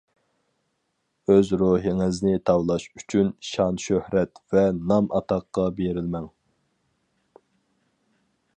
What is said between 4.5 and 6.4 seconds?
ۋە نام-ئاتاققا بېرىلمەڭ.